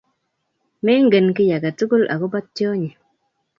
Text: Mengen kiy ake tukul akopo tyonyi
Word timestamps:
Mengen 0.85 1.27
kiy 1.35 1.51
ake 1.55 1.69
tukul 1.77 2.03
akopo 2.13 2.37
tyonyi 2.55 2.89